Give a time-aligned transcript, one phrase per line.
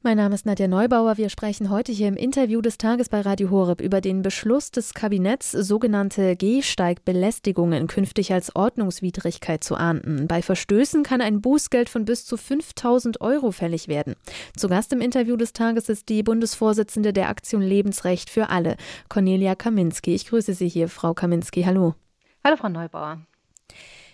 [0.00, 1.16] Mein Name ist Nadja Neubauer.
[1.16, 4.94] Wir sprechen heute hier im Interview des Tages bei Radio Horeb über den Beschluss des
[4.94, 10.28] Kabinetts, sogenannte Gehsteigbelästigungen künftig als Ordnungswidrigkeit zu ahnden.
[10.28, 14.14] Bei Verstößen kann ein Bußgeld von bis zu 5000 Euro fällig werden.
[14.56, 18.76] Zu Gast im Interview des Tages ist die Bundesvorsitzende der Aktion Lebensrecht für alle,
[19.08, 20.14] Cornelia Kaminski.
[20.14, 21.64] Ich grüße Sie hier, Frau Kaminski.
[21.64, 21.96] Hallo.
[22.44, 23.18] Hallo, Frau Neubauer.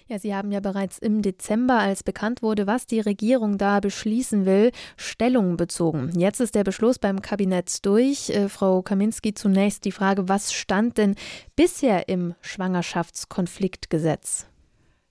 [0.07, 4.45] Ja, Sie haben ja bereits im Dezember, als bekannt wurde, was die Regierung da beschließen
[4.45, 6.11] will, Stellung bezogen.
[6.15, 8.29] Jetzt ist der Beschluss beim Kabinett durch.
[8.29, 11.15] Äh, Frau Kaminski, zunächst die Frage, was stand denn
[11.57, 14.47] bisher im Schwangerschaftskonfliktgesetz?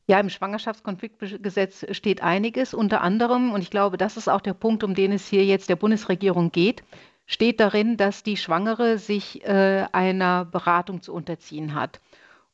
[0.06, 4.84] Ja, im Schwangerschaftskonfliktgesetz steht einiges, unter anderem, und ich glaube, das ist auch der Punkt,
[4.84, 6.84] um den es hier jetzt der Bundesregierung geht,
[7.26, 12.00] steht darin, dass die Schwangere sich äh, einer Beratung zu unterziehen hat.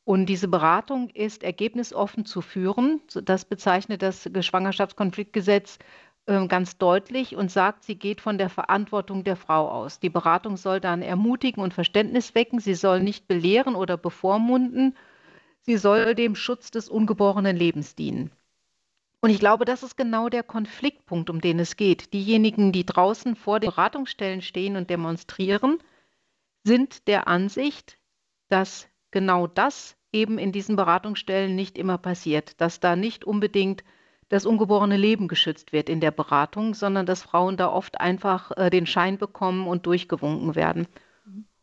[0.04, 3.00] Und diese Beratung ist ergebnisoffen zu führen.
[3.24, 5.78] Das bezeichnet das Schwangerschaftskonfliktgesetz
[6.26, 10.00] ähm, ganz deutlich und sagt, sie geht von der Verantwortung der Frau aus.
[10.00, 12.60] Die Beratung soll dann ermutigen und Verständnis wecken.
[12.60, 14.96] Sie soll nicht belehren oder bevormunden.
[15.62, 18.30] Sie soll dem Schutz des ungeborenen Lebens dienen.
[19.20, 22.12] Und ich glaube, das ist genau der Konfliktpunkt, um den es geht.
[22.12, 25.78] Diejenigen, die draußen vor den Beratungsstellen stehen und demonstrieren,
[26.64, 27.98] sind der Ansicht,
[28.48, 33.84] dass genau das eben in diesen Beratungsstellen nicht immer passiert, dass da nicht unbedingt
[34.28, 38.70] das ungeborene Leben geschützt wird in der Beratung, sondern dass Frauen da oft einfach äh,
[38.70, 40.86] den Schein bekommen und durchgewunken werden.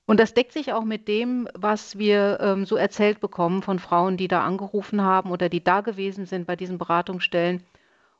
[0.06, 4.16] Und das deckt sich auch mit dem, was wir ähm, so erzählt bekommen von Frauen,
[4.16, 7.64] die da angerufen haben oder die da gewesen sind bei diesen Beratungsstellen.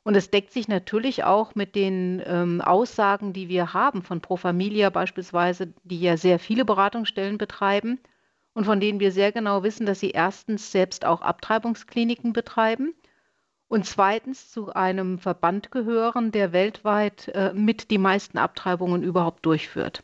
[0.02, 4.36] Und es deckt sich natürlich auch mit den ähm, Aussagen, die wir haben von Pro
[4.36, 7.98] Familia beispielsweise, die ja sehr viele Beratungsstellen betreiben
[8.58, 12.92] und von denen wir sehr genau wissen, dass sie erstens selbst auch Abtreibungskliniken betreiben
[13.68, 20.02] und zweitens zu einem Verband gehören, der weltweit äh, mit die meisten Abtreibungen überhaupt durchführt.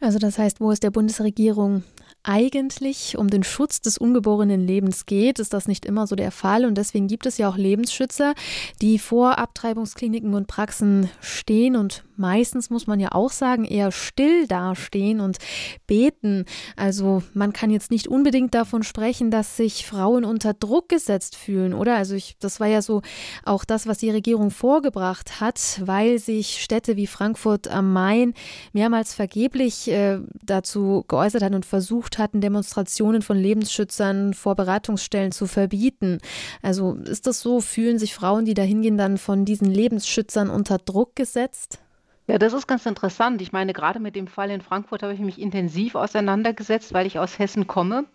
[0.00, 1.82] Also das heißt, wo es der Bundesregierung
[2.26, 6.64] eigentlich um den Schutz des ungeborenen Lebens geht, ist das nicht immer so der Fall.
[6.64, 8.34] Und deswegen gibt es ja auch Lebensschützer,
[8.82, 14.46] die vor Abtreibungskliniken und Praxen stehen und meistens, muss man ja auch sagen, eher still
[14.46, 15.38] dastehen und
[15.86, 16.46] beten.
[16.74, 21.74] Also man kann jetzt nicht unbedingt davon sprechen, dass sich Frauen unter Druck gesetzt fühlen,
[21.74, 21.96] oder?
[21.96, 23.02] Also ich, das war ja so
[23.44, 28.34] auch das, was die Regierung vorgebracht hat, weil sich Städte wie Frankfurt am Main
[28.72, 35.46] mehrmals vergeblich äh, dazu geäußert hat und versucht hatten, Demonstrationen von Lebensschützern vor Beratungsstellen zu
[35.46, 36.18] verbieten.
[36.62, 37.60] Also ist das so?
[37.60, 41.80] Fühlen sich Frauen, die da hingehen, dann von diesen Lebensschützern unter Druck gesetzt?
[42.28, 43.40] Ja, das ist ganz interessant.
[43.40, 47.18] Ich meine, gerade mit dem Fall in Frankfurt habe ich mich intensiv auseinandergesetzt, weil ich
[47.18, 48.06] aus Hessen komme.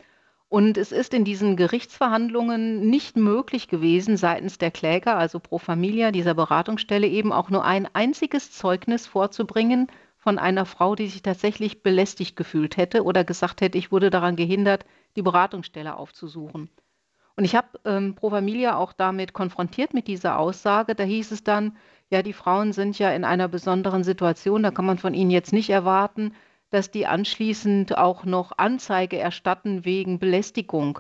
[0.50, 6.12] Und es ist in diesen Gerichtsverhandlungen nicht möglich gewesen, seitens der Kläger, also Pro Familia,
[6.12, 9.88] dieser Beratungsstelle, eben auch nur ein einziges Zeugnis vorzubringen
[10.22, 14.36] von einer Frau, die sich tatsächlich belästigt gefühlt hätte oder gesagt hätte, ich wurde daran
[14.36, 16.70] gehindert, die Beratungsstelle aufzusuchen.
[17.36, 20.94] Und ich habe ähm, Pro Familia auch damit konfrontiert mit dieser Aussage.
[20.94, 21.76] Da hieß es dann,
[22.12, 25.54] ja, die Frauen sind ja in einer besonderen Situation, da kann man von ihnen jetzt
[25.54, 26.36] nicht erwarten,
[26.70, 31.00] dass die anschließend auch noch Anzeige erstatten wegen Belästigung.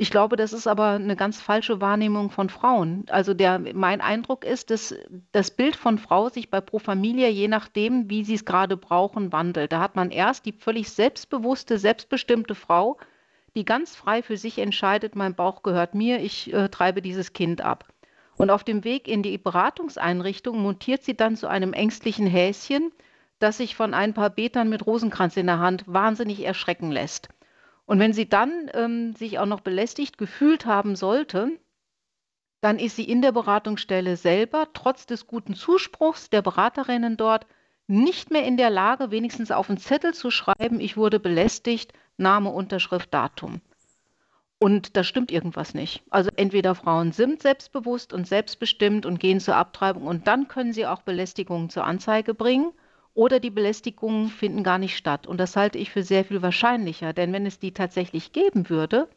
[0.00, 3.04] Ich glaube, das ist aber eine ganz falsche Wahrnehmung von Frauen.
[3.10, 4.94] Also der, mein Eindruck ist, dass
[5.30, 9.30] das Bild von Frau sich bei Pro Familia, je nachdem, wie sie es gerade brauchen,
[9.30, 9.72] wandelt.
[9.72, 12.96] Da hat man erst die völlig selbstbewusste, selbstbestimmte Frau,
[13.54, 17.60] die ganz frei für sich entscheidet, mein Bauch gehört mir, ich äh, treibe dieses Kind
[17.60, 17.84] ab.
[18.38, 22.90] Und auf dem Weg in die Beratungseinrichtung montiert sie dann zu einem ängstlichen Häschen,
[23.38, 27.28] das sich von ein paar Betern mit Rosenkranz in der Hand wahnsinnig erschrecken lässt.
[27.90, 31.58] Und wenn sie dann ähm, sich auch noch belästigt gefühlt haben sollte,
[32.60, 37.48] dann ist sie in der Beratungsstelle selber, trotz des guten Zuspruchs der Beraterinnen dort,
[37.88, 42.50] nicht mehr in der Lage, wenigstens auf einen Zettel zu schreiben, ich wurde belästigt, Name,
[42.50, 43.60] Unterschrift, Datum.
[44.60, 46.04] Und da stimmt irgendwas nicht.
[46.10, 50.86] Also entweder Frauen sind selbstbewusst und selbstbestimmt und gehen zur Abtreibung und dann können sie
[50.86, 52.72] auch Belästigungen zur Anzeige bringen
[53.14, 55.26] oder die Belästigungen finden gar nicht statt.
[55.26, 59.08] Und das halte ich für sehr viel wahrscheinlicher, denn wenn es die tatsächlich geben würde,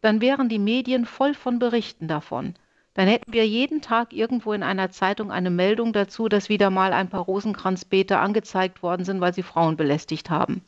[0.00, 2.54] dann wären die Medien voll von Berichten davon.
[2.94, 6.94] Dann hätten wir jeden Tag irgendwo in einer Zeitung eine Meldung dazu, dass wieder mal
[6.94, 10.64] ein paar Rosenkranzbeete angezeigt worden sind, weil sie Frauen belästigt haben.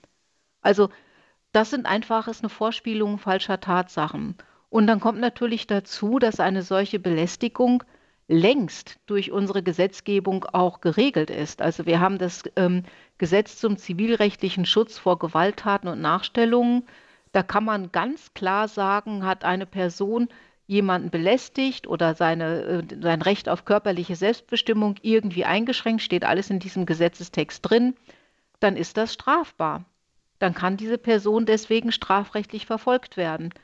[0.60, 0.90] Also
[1.52, 4.36] das sind einfach ist eine Vorspielung falscher Tatsachen.
[4.68, 7.82] Und dann kommt natürlich dazu, dass eine solche Belästigung
[8.28, 11.62] längst durch unsere Gesetzgebung auch geregelt ist.
[11.62, 12.84] Also wir haben das ähm,
[13.16, 16.86] Gesetz zum zivilrechtlichen Schutz vor Gewalttaten und Nachstellungen.
[17.32, 20.28] Da kann man ganz klar sagen, hat eine Person
[20.66, 26.58] jemanden belästigt oder seine, äh, sein Recht auf körperliche Selbstbestimmung irgendwie eingeschränkt, steht alles in
[26.58, 27.94] diesem Gesetzestext drin,
[28.60, 29.86] dann ist das strafbar.
[30.38, 33.54] Dann kann diese Person deswegen strafrechtlich verfolgt werden.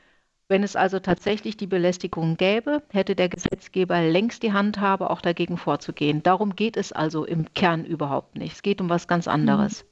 [0.47, 5.57] Wenn es also tatsächlich die Belästigung gäbe, hätte der Gesetzgeber längst die Handhabe, auch dagegen
[5.57, 6.21] vorzugehen.
[6.21, 8.53] Darum geht es also im Kern überhaupt nicht.
[8.53, 9.85] Es geht um was ganz anderes.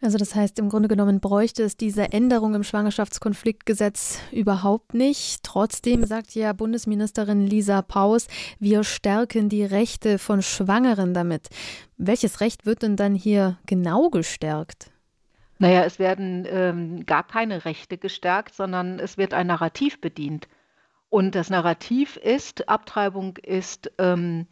[0.00, 5.42] Also das heißt, im Grunde genommen bräuchte es diese Änderung im Schwangerschaftskonfliktgesetz überhaupt nicht.
[5.42, 8.28] Trotzdem sagt ja Bundesministerin Lisa Paus,
[8.60, 11.48] wir stärken die Rechte von Schwangeren damit.
[11.96, 14.93] Welches Recht wird denn dann hier genau gestärkt?
[15.58, 20.48] Naja, es werden ähm, gar keine Rechte gestärkt, sondern es wird ein Narrativ bedient.
[21.08, 24.46] Und das Narrativ ist, Abtreibung ist ähm,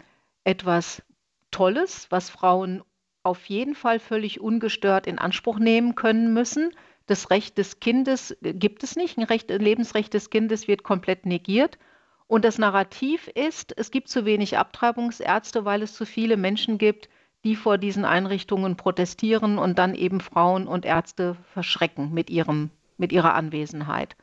[0.44, 1.02] etwas
[1.50, 2.82] Tolles, was Frauen
[3.24, 6.70] auf jeden Fall völlig ungestört in Anspruch nehmen können müssen.
[7.06, 9.18] Das Recht des Kindes gibt es nicht.
[9.18, 11.78] Ein, Recht, ein Lebensrecht des Kindes wird komplett negiert.
[12.26, 17.08] Und das Narrativ ist, es gibt zu wenig Abtreibungsärzte, weil es zu viele Menschen gibt,
[17.44, 23.12] die vor diesen Einrichtungen protestieren und dann eben Frauen und Ärzte verschrecken mit, ihrem, mit
[23.12, 24.16] ihrer Anwesenheit.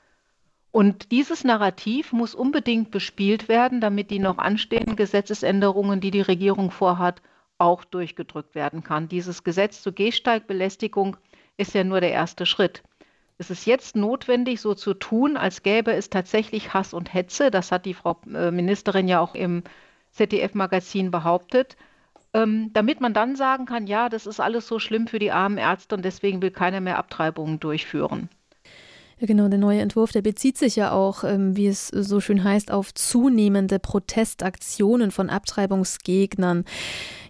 [0.71, 6.71] Und dieses Narrativ muss unbedingt bespielt werden, damit die noch anstehenden Gesetzesänderungen, die die Regierung
[6.71, 7.21] vorhat,
[7.57, 9.10] auch durchgedrückt werden kann.
[9.10, 11.18] Dieses Gesetz zur Gehsteigbelästigung
[11.57, 12.83] ist ja nur der erste Schritt.
[13.38, 17.51] Es ist jetzt notwendig, so zu tun, als gäbe es tatsächlich Hass und Hetze.
[17.51, 19.63] Das hat die Frau äh, Ministerin ja auch im
[20.12, 21.77] ZDF-Magazin behauptet.
[22.34, 25.58] Ähm, damit man dann sagen kann, ja, das ist alles so schlimm für die armen
[25.58, 28.30] Ärzte und deswegen will keiner mehr Abtreibungen durchführen.
[29.20, 32.44] Ja, genau, der neue Entwurf, der bezieht sich ja auch, ähm, wie es so schön
[32.44, 36.64] heißt, auf zunehmende Protestaktionen von Abtreibungsgegnern.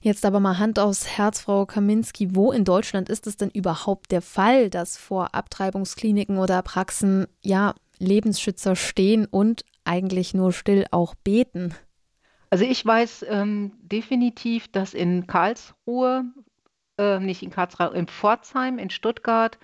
[0.02, 2.36] Jetzt aber mal Hand aufs Herz, Frau Kaminski.
[2.36, 7.74] Wo in Deutschland ist es denn überhaupt der Fall, dass vor Abtreibungskliniken oder Praxen ja
[7.98, 11.74] Lebensschützer stehen und eigentlich nur still auch beten?
[12.50, 16.26] Also ich weiß ähm, definitiv, dass in Karlsruhe,
[16.98, 19.60] äh, nicht in Karlsruhe, in Pforzheim, in Stuttgart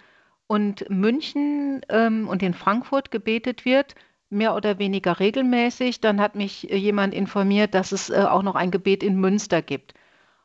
[0.48, 3.96] und München ähm, und in Frankfurt gebetet wird,
[4.30, 6.00] mehr oder weniger regelmäßig.
[6.02, 9.94] Dann hat mich jemand informiert, dass es äh, auch noch ein Gebet in Münster gibt.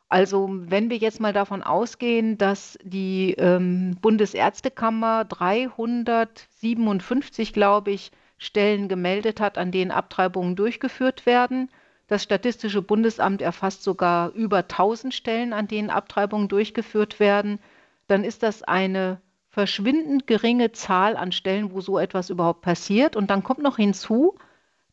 [0.09, 8.89] Also wenn wir jetzt mal davon ausgehen, dass die ähm, Bundesärztekammer 357, glaube ich, Stellen
[8.89, 11.71] gemeldet hat, an denen Abtreibungen durchgeführt werden,
[12.11, 17.61] das Statistische Bundesamt erfasst sogar über 1000 Stellen, an denen Abtreibungen durchgeführt werden.
[18.09, 23.15] Dann ist das eine verschwindend geringe Zahl an Stellen, wo so etwas überhaupt passiert.
[23.15, 24.35] Und dann kommt noch hinzu,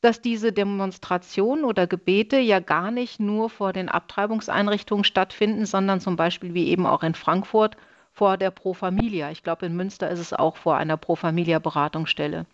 [0.01, 6.17] dass diese Demonstrationen oder Gebete ja gar nicht nur vor den Abtreibungseinrichtungen stattfinden, sondern zum
[6.17, 7.77] Beispiel wie eben auch in Frankfurt
[8.11, 9.31] vor der Pro Familia.
[9.31, 12.45] Ich glaube, in Münster ist es auch vor einer Pro Familia Beratungsstelle.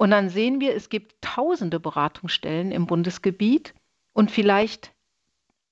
[0.00, 3.74] Und dann sehen wir, es gibt tausende Beratungsstellen im Bundesgebiet
[4.14, 4.94] und vielleicht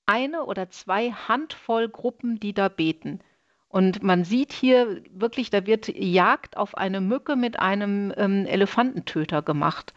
[0.05, 3.21] eine oder zwei Handvoll Gruppen, die da beten.
[3.69, 9.41] Und man sieht hier wirklich, da wird Jagd auf eine Mücke mit einem ähm, Elefantentöter
[9.41, 9.95] gemacht.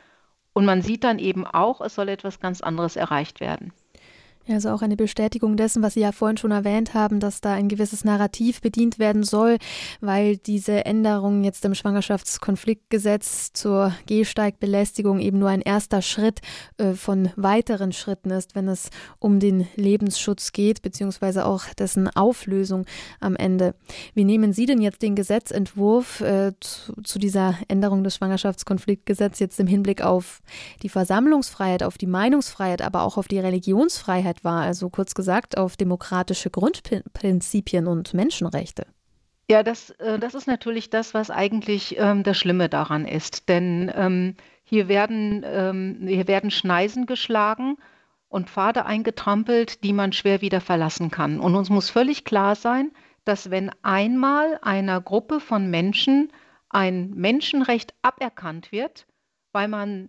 [0.54, 3.74] Und man sieht dann eben auch, es soll etwas ganz anderes erreicht werden.
[4.48, 7.68] Also auch eine Bestätigung dessen, was Sie ja vorhin schon erwähnt haben, dass da ein
[7.68, 9.58] gewisses Narrativ bedient werden soll,
[10.00, 16.40] weil diese Änderung jetzt im Schwangerschaftskonfliktgesetz zur Gehsteigbelästigung eben nur ein erster Schritt
[16.78, 18.90] äh, von weiteren Schritten ist, wenn es
[19.20, 22.84] um den Lebensschutz geht, beziehungsweise auch dessen Auflösung
[23.20, 23.76] am Ende.
[24.14, 29.60] Wie nehmen Sie denn jetzt den Gesetzentwurf äh, zu, zu dieser Änderung des Schwangerschaftskonfliktgesetzes jetzt
[29.60, 30.40] im Hinblick auf
[30.82, 35.58] die Versammlungsfreiheit, auf die Meinungsfreiheit, aber auch auf die Religionsfreiheit Freiheit war, also kurz gesagt
[35.58, 38.86] auf demokratische Grundprinzipien und Menschenrechte.
[39.50, 43.48] Ja, das, äh, das ist natürlich das, was eigentlich ähm, das Schlimme daran ist.
[43.48, 47.76] Denn ähm, hier, werden, ähm, hier werden Schneisen geschlagen
[48.28, 51.40] und Pfade eingetrampelt, die man schwer wieder verlassen kann.
[51.40, 52.92] Und uns muss völlig klar sein,
[53.24, 56.32] dass wenn einmal einer Gruppe von Menschen
[56.70, 59.06] ein Menschenrecht aberkannt wird,
[59.52, 60.08] weil man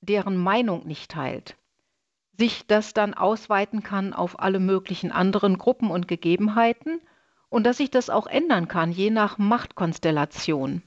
[0.00, 1.56] deren Meinung nicht teilt,
[2.38, 7.00] sich das dann ausweiten kann auf alle möglichen anderen Gruppen und Gegebenheiten
[7.48, 10.82] und dass sich das auch ändern kann, je nach Machtkonstellation.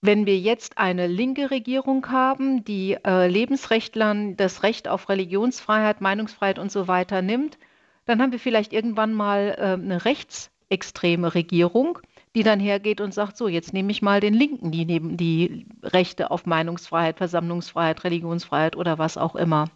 [0.00, 6.58] Wenn wir jetzt eine linke Regierung haben, die äh, Lebensrechtlern das Recht auf Religionsfreiheit, Meinungsfreiheit
[6.58, 7.56] und so weiter nimmt,
[8.04, 12.00] dann haben wir vielleicht irgendwann mal äh, eine rechtsextreme Regierung,
[12.34, 15.66] die dann hergeht und sagt, so, jetzt nehme ich mal den Linken, die nehmen die
[15.84, 19.68] Rechte auf Meinungsfreiheit, Versammlungsfreiheit, Religionsfreiheit oder was auch immer.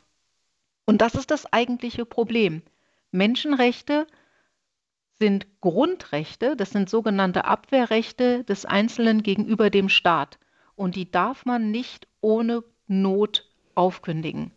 [0.87, 2.63] Und das ist das eigentliche Problem.
[3.11, 4.07] Menschenrechte
[5.19, 10.39] sind Grundrechte, das sind sogenannte Abwehrrechte des Einzelnen gegenüber dem Staat.
[10.77, 14.53] Und die darf man nicht ohne Not aufkündigen,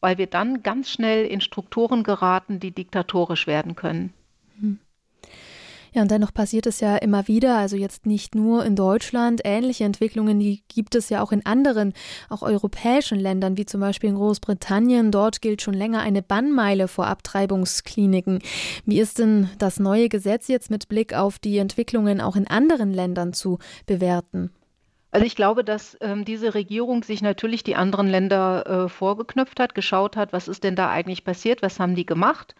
[0.00, 4.14] weil wir dann ganz schnell in Strukturen geraten, die diktatorisch werden können.
[5.94, 9.42] Ja, und dennoch passiert es ja immer wieder, also jetzt nicht nur in Deutschland.
[9.44, 11.92] Ähnliche Entwicklungen, die gibt es ja auch in anderen,
[12.28, 15.12] auch europäischen Ländern, wie zum Beispiel in Großbritannien.
[15.12, 18.40] Dort gilt schon länger eine Bannmeile vor Abtreibungskliniken.
[18.84, 22.92] Wie ist denn das neue Gesetz jetzt mit Blick auf die Entwicklungen auch in anderen
[22.92, 24.50] Ländern zu bewerten?
[25.12, 29.76] Also ich glaube, dass ähm, diese Regierung sich natürlich die anderen Länder äh, vorgeknöpft hat,
[29.76, 32.56] geschaut hat, was ist denn da eigentlich passiert, was haben die gemacht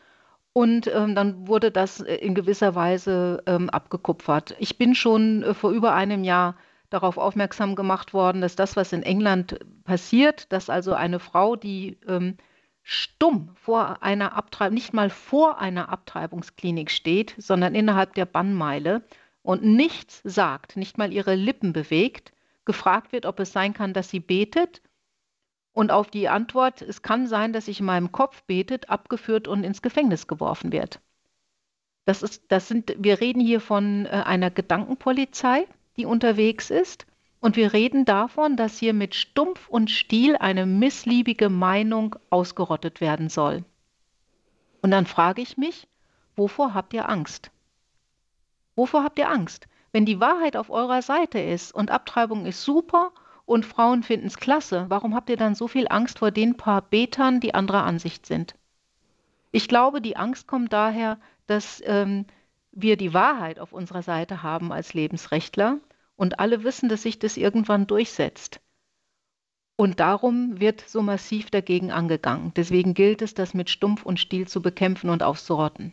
[0.55, 4.55] und ähm, dann wurde das äh, in gewisser Weise ähm, abgekupfert.
[4.61, 6.57] Ich bin schon äh, vor über einem Jahr
[6.91, 11.99] darauf aufmerksam gemacht worden, dass das, was in England passiert, dass also eine Frau, die
[12.07, 12.37] ähm,
[12.85, 19.03] stumm vor einer Abtreibung, nicht mal vor einer Abtreibungsklinik steht, sondern innerhalb der Bannmeile
[19.43, 22.33] und nichts sagt, nicht mal ihre Lippen bewegt,
[22.65, 24.83] gefragt wird, ob es sein kann, dass sie betet
[25.75, 29.65] und auf die Antwort, es kann sein, dass ich in meinem Kopf betet, abgeführt und
[29.65, 31.01] ins Gefängnis geworfen wird.
[32.07, 35.67] Das ist, das sind, wir reden hier von äh, einer Gedankenpolizei,
[35.97, 37.07] die unterwegs ist.
[37.41, 43.29] Und wir reden davon, dass hier mit Stumpf und Stiel eine missliebige Meinung ausgerottet werden
[43.29, 43.65] soll.
[44.81, 45.89] Und dann frage ich mich,
[46.37, 47.51] wovor habt ihr Angst?
[48.77, 49.67] Wovor habt ihr Angst?
[49.93, 53.13] Wenn die Wahrheit auf eurer Seite ist und Abtreibung ist super
[53.47, 56.83] und Frauen finden es klasse, warum habt ihr dann so viel Angst vor den paar
[56.83, 58.55] Betern, die anderer Ansicht sind?
[59.53, 62.27] Ich glaube, die Angst kommt daher, dass ähm,
[62.73, 65.79] wir die Wahrheit auf unserer Seite haben als Lebensrechtler
[66.17, 68.61] und alle wissen, dass sich das irgendwann durchsetzt.
[69.77, 72.53] Und darum wird so massiv dagegen angegangen.
[72.55, 75.93] Deswegen gilt es, das mit Stumpf und Stiel zu bekämpfen und auszurotten.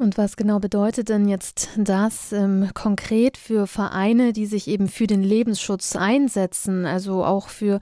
[0.00, 5.06] Und was genau bedeutet denn jetzt das ähm, konkret für Vereine, die sich eben für
[5.06, 7.80] den Lebensschutz einsetzen, also auch für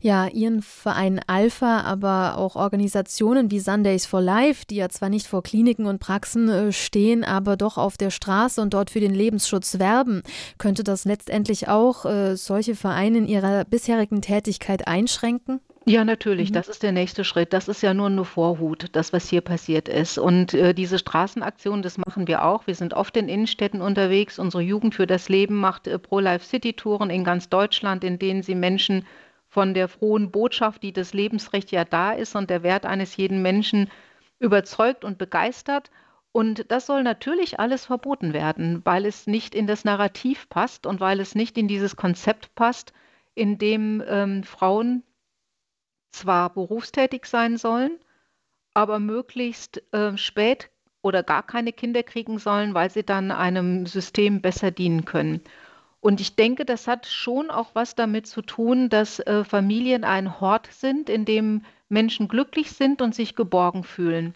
[0.00, 5.28] ja ihren Verein Alpha, aber auch Organisationen wie Sundays for Life, die ja zwar nicht
[5.28, 9.14] vor Kliniken und Praxen äh, stehen, aber doch auf der Straße und dort für den
[9.14, 10.24] Lebensschutz werben,
[10.58, 15.60] könnte das letztendlich auch äh, solche Vereine in ihrer bisherigen Tätigkeit einschränken?
[15.86, 16.54] Ja, natürlich, mhm.
[16.54, 17.52] das ist der nächste Schritt.
[17.52, 20.18] Das ist ja nur eine Vorhut, das, was hier passiert ist.
[20.18, 22.66] Und äh, diese Straßenaktion, das machen wir auch.
[22.66, 24.38] Wir sind oft in Innenstädten unterwegs.
[24.38, 29.06] Unsere Jugend für das Leben macht äh, Pro-Life-City-Touren in ganz Deutschland, in denen sie Menschen
[29.48, 33.42] von der frohen Botschaft, die das Lebensrecht ja da ist und der Wert eines jeden
[33.42, 33.90] Menschen
[34.38, 35.90] überzeugt und begeistert.
[36.30, 41.00] Und das soll natürlich alles verboten werden, weil es nicht in das Narrativ passt und
[41.00, 42.92] weil es nicht in dieses Konzept passt,
[43.34, 45.02] in dem ähm, Frauen
[46.12, 47.98] zwar berufstätig sein sollen,
[48.74, 50.70] aber möglichst äh, spät
[51.02, 55.40] oder gar keine Kinder kriegen sollen, weil sie dann einem System besser dienen können.
[56.00, 60.40] Und ich denke, das hat schon auch was damit zu tun, dass äh, Familien ein
[60.40, 64.34] Hort sind, in dem Menschen glücklich sind und sich geborgen fühlen,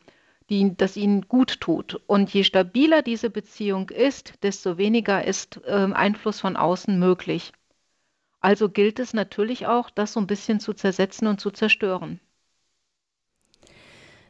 [0.51, 2.01] die, das ihnen gut tut.
[2.07, 7.53] Und je stabiler diese Beziehung ist, desto weniger ist äh, Einfluss von außen möglich.
[8.45, 12.21] Also gilt es natürlich auch, das so ein bisschen zu zersetzen und zu zerstören.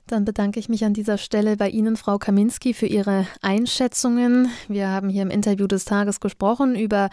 [0.06, 4.50] Dann bedanke ich mich an dieser Stelle bei Ihnen, Frau Kaminski, für Ihre Einschätzungen.
[4.68, 7.08] Wir haben hier im Interview des Tages gesprochen über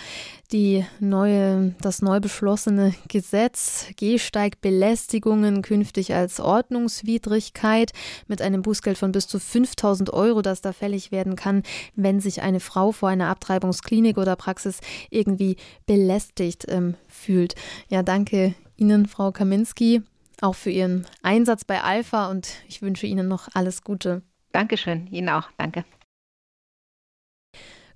[0.52, 7.94] die neue, das neu beschlossene Gesetz Gehsteigbelästigungen künftig als Ordnungswidrigkeit
[8.28, 11.64] mit einem Bußgeld von bis zu 5000 Euro, das da fällig werden kann,
[11.96, 15.56] wenn sich eine Frau vor einer Abtreibungsklinik oder Praxis irgendwie
[15.86, 17.56] belästigt ähm, fühlt.
[17.88, 20.02] Ja, danke Ihnen, Frau Kaminski
[20.42, 24.22] auch für Ihren Einsatz bei Alpha und ich wünsche Ihnen noch alles Gute.
[24.52, 25.50] Dankeschön, Ihnen auch.
[25.58, 25.86] Danke.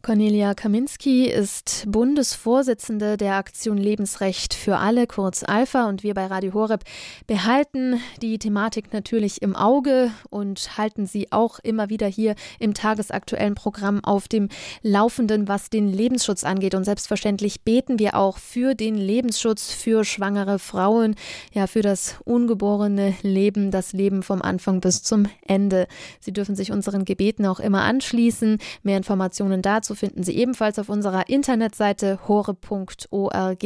[0.05, 6.53] Cornelia Kaminski ist Bundesvorsitzende der Aktion Lebensrecht für alle, kurz Alpha, und wir bei Radio
[6.53, 6.83] Horeb
[7.25, 13.55] behalten die Thematik natürlich im Auge und halten sie auch immer wieder hier im tagesaktuellen
[13.55, 14.49] Programm auf dem
[14.83, 16.75] Laufenden, was den Lebensschutz angeht.
[16.75, 21.15] Und selbstverständlich beten wir auch für den Lebensschutz für schwangere Frauen,
[21.51, 25.87] ja, für das ungeborene Leben, das Leben vom Anfang bis zum Ende.
[26.19, 28.59] Sie dürfen sich unseren Gebeten auch immer anschließen.
[28.83, 29.63] Mehr Informationen
[29.95, 33.63] finden Sie ebenfalls auf unserer Internetseite hore.org.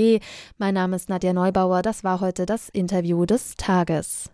[0.57, 1.81] Mein Name ist Nadja Neubauer.
[1.81, 4.29] Das war heute das Interview des Tages.